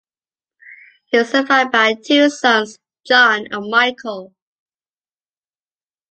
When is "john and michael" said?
3.05-4.33